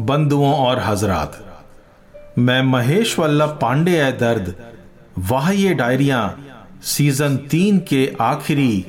[0.00, 1.38] बंधुओं और हजरात।
[2.38, 4.54] मैं महेश वल्लभ पांडे है दर्द,
[5.18, 6.20] वाह ये डायरिया
[6.84, 8.84] सीज़न तीन के आखिरी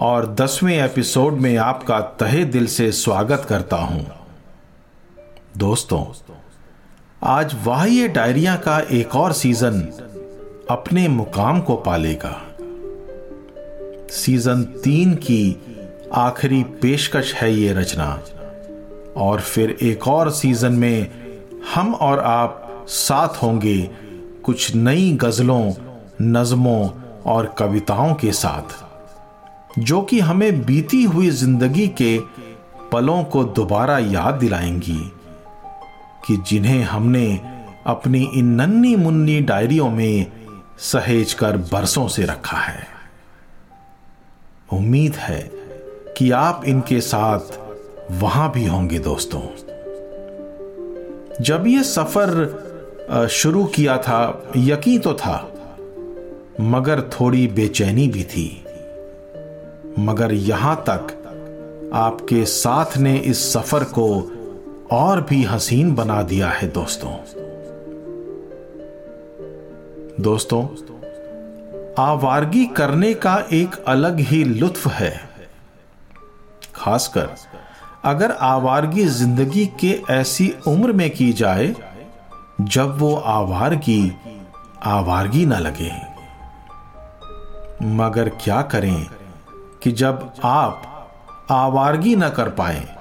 [0.00, 4.06] और दसवें एपिसोड में आपका तहे दिल से स्वागत करता हूँ।
[5.56, 6.04] दोस्तों,
[7.22, 9.80] आज वाह ये डायरिया का एक और सीज़न
[10.70, 12.36] अपने मुकाम को पालेगा।
[14.10, 15.42] सीज़न तीन की
[16.16, 18.18] आखिरी पेशकश है ये रचना।
[19.20, 21.10] और फिर एक और सीज़न में
[21.74, 23.90] हम और आप साथ होंगे
[24.44, 25.72] कुछ नई गजलों,
[26.22, 26.90] नज्मों
[27.26, 28.84] और कविताओं के साथ,
[29.78, 32.18] जो कि हमें बीती हुई ज़िंदगी के
[32.92, 35.12] पलों को दोबारा याद दिलाएँगी,
[36.26, 37.40] कि जिन्हें हमने
[37.86, 40.26] अपनी इन नन्नी मुन्नी डायरियों में
[40.78, 42.86] सहेज कर बरसों से रखा है।
[44.72, 45.40] उम्मीद है
[46.18, 47.58] कि आप इनके साथ
[48.10, 49.40] वहाँ भी होंगे दोस्तों।
[51.40, 55.36] जब ये सफ़र शुरू किया था, यकीन तो था,
[56.60, 58.64] मगर थोड़ी बेचैनी भी थी।
[59.98, 61.16] मगर यहाँ तक
[61.94, 64.08] आपके साथ ने इस सफ़र को
[64.92, 67.12] और भी हसीन बना दिया है दोस्तों।
[70.20, 70.62] दोस्तों,
[71.98, 75.12] आवारगी करने का एक अलग ही लुत्फ है,
[76.74, 77.28] खासकर
[78.04, 81.74] अगर आवारगी ज़िंदगी के ऐसी उम्र में की जाए,
[82.60, 84.12] जब वो आवारगी
[84.84, 85.90] आवारगी ना लगे।
[87.86, 89.06] मगर क्या करें
[89.82, 90.82] कि जब आप
[91.50, 92.96] आवारगी ना कर पाए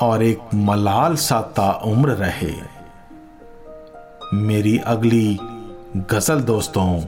[0.00, 2.52] और एक मलाल सा उम्र रहे।
[4.34, 5.38] मेरी अगली
[5.96, 7.02] गज़ल दोस्तों,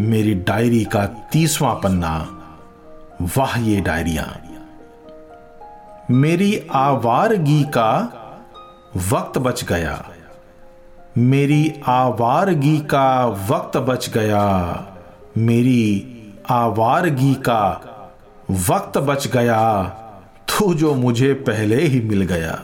[0.00, 2.28] मेरी डायरी का तीसवां पन्ना,
[3.36, 4.41] वाह ये डायरिया।
[6.10, 8.18] मेरी आवारगी का
[9.12, 10.08] वक्त बच गया।
[11.18, 14.86] मेरी आवारगी का वक्त बच गया।
[15.38, 16.18] मेरी
[16.50, 17.88] आवारगी का
[18.50, 19.82] वक्त बच गया।
[20.48, 22.62] तू जो मुझे पहले ही मिल गया।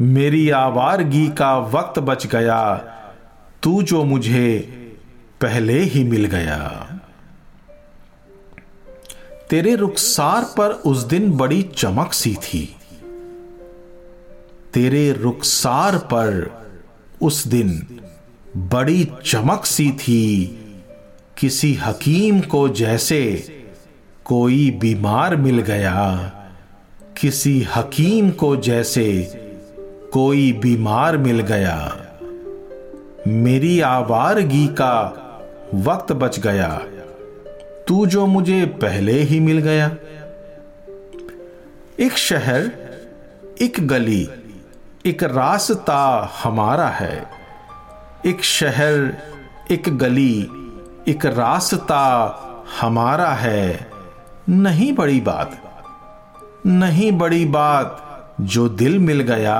[0.00, 2.74] मेरी आवारगी का वक्त बच गया।
[3.62, 4.58] तू जो मुझे
[5.40, 6.88] पहले ही मिल गया।
[9.52, 12.76] तेरे रुखसार पर उस दिन बड़ी चमक सी थी।
[14.74, 16.52] तेरे रुखसार पर
[17.22, 17.86] उस दिन
[18.56, 20.46] बड़ी चमक सी थी।
[21.38, 23.42] किसी हकीम को जैसे
[24.24, 26.16] कोई बीमार मिल गया।
[27.16, 29.22] किसी हकीम को जैसे
[30.12, 31.96] कोई बीमार मिल गया।
[33.26, 35.18] मेरी आवारगी का
[35.74, 36.82] वक्त बच गया।
[37.88, 39.90] तू जो मुझे पहले ही मिल गया।
[42.00, 42.70] एक शहर,
[43.60, 44.28] एक गली,
[45.06, 47.26] एक रास्ता हमारा है।
[48.26, 49.16] एक शहर,
[49.70, 50.40] एक गली,
[51.08, 52.02] एक रास्ता
[52.80, 53.90] हमारा है।
[54.48, 55.58] नहीं बड़ी बात,
[56.66, 57.98] नहीं बड़ी बात
[58.40, 59.58] जो दिल मिल गया।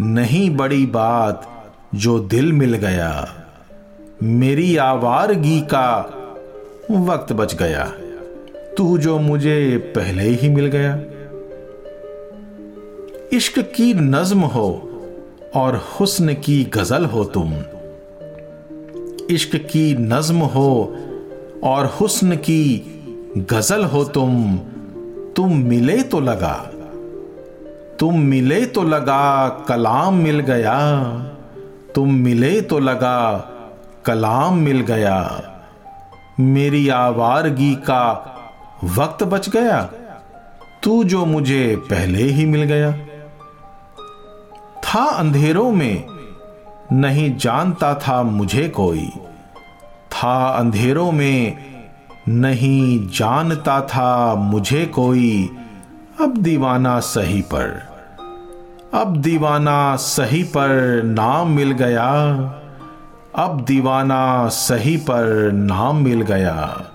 [0.00, 3.28] नहीं बड़ी बात जो दिल मिल गया।
[4.22, 6.12] मेरी आवारगी का
[6.90, 7.84] वक्त बच गया।
[8.76, 11.00] तू जो मुझे पहले ही मिल गया।
[13.32, 14.90] इश्क की नज्म हो
[15.54, 17.52] और हुस्न की गज़ल हो तुम।
[19.30, 20.96] इश्क की नज्म हो
[21.64, 22.92] और हुस्न की
[23.36, 24.58] गज़ल हो तुम।
[25.36, 26.70] तुम मिले तो लगा।
[27.98, 31.04] तुम मिले तो लगा कलाम मिल गया।
[31.94, 33.50] तुम मिले तो लगा
[34.04, 35.42] कलाम मिल गया।
[36.40, 38.32] मेरी आवारगी का
[38.84, 39.90] वक्त बच गया।
[40.82, 42.92] तू जो मुझे पहले ही मिल गया।
[44.80, 46.04] था अंधेरों में,
[46.92, 49.12] नहीं जानता था मुझे कोई।
[50.12, 51.56] था अंधेरों में,
[52.28, 55.50] नहीं जानता था मुझे कोई।
[56.20, 57.82] अब दीवाना सही पर,
[58.94, 62.12] अब दीवाना सही पर नाम मिल गया।
[63.36, 66.86] अब दीवाना सही पर नाम मिल गया।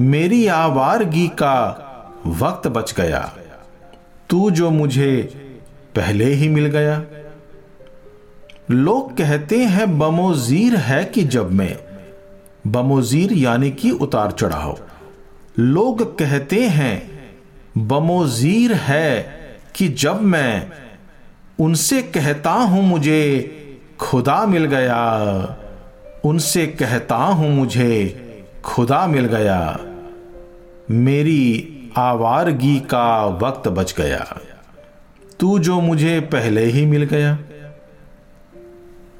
[0.00, 1.56] मेरी आवारगी का
[2.26, 3.34] वक्त बच गया।
[4.30, 5.22] तू जो मुझे
[5.96, 7.02] पहले ही मिल गया।
[8.70, 11.78] लोग कहते हैं बमोजीर है कि जब मैं।
[12.66, 14.78] बमोजीर यानी कि उतार चढ़ाव।
[15.58, 17.18] लोग कहते हैं
[17.78, 19.22] बमोजीर है
[19.74, 20.70] कि जब मैं
[21.60, 23.52] उनसे कहता हूँ मुझे
[24.00, 25.00] खुदा मिल गया।
[26.24, 28.22] उनसे कहता हूँ मुझे,
[28.64, 29.80] खुदा मिल गया।
[30.90, 34.40] मेरी आवारगी का वक्त बच गया।
[35.40, 37.38] तू जो मुझे पहले ही मिल गया।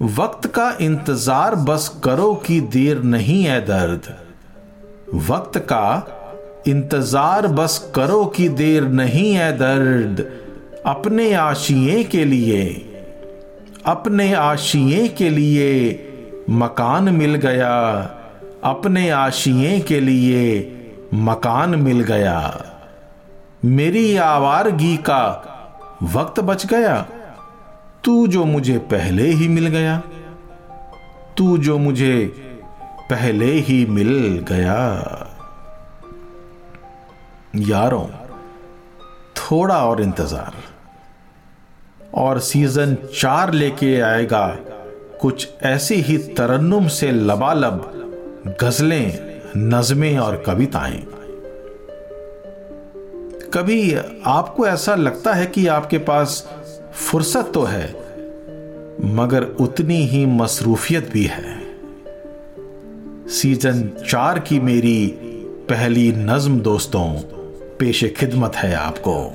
[0.03, 4.15] वक्त का इंतज़ार बस करो कि देर नहीं है दर्द।
[5.15, 6.07] वक्त का
[6.69, 10.21] इंतज़ार बस करो कि देर नहीं है दर्द।
[10.87, 12.93] अपने आशिए के लिए
[13.87, 15.73] अपने आशिए के लिए
[16.51, 17.97] मकान मिल गया।
[18.65, 20.73] अपने आशिए के लिए
[21.15, 22.65] मकान मिल गया।
[23.65, 25.23] मेरी आवारगी का
[26.03, 27.07] वक्त बच गया।
[28.05, 30.03] तू जो मुझे पहले ही मिल गया।
[31.37, 32.35] तू जो मुझे
[33.11, 34.79] पहले ही मिल गया।
[37.57, 38.07] यारों,
[39.37, 40.76] थोड़ा और इंतज़ार।
[42.15, 44.59] और सीज़न चार लेके आएगा।
[45.21, 47.93] कुछ ऐसी ही तरन्नुम से लबालब
[48.63, 51.07] गजलें, नज़में और कविताएँ।
[53.55, 56.49] कभी आपको ऐसा लगता है कि आपके पास
[56.93, 57.87] फुर्सत तो है,
[59.05, 61.67] मगर उतनी ही मसरूफियत भी है।
[63.29, 65.07] सीज़न चार की मेरी
[65.71, 67.09] पहली नज्म दोस्तों
[67.79, 69.33] पेश खिदमत है आपको।